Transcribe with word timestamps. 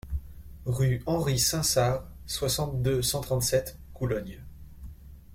Rue 0.65 1.03
Henry 1.05 1.37
Sainsard, 1.37 2.03
soixante-deux, 2.25 3.03
cent 3.03 3.21
trente-sept 3.21 3.77
Coulogne 3.93 4.41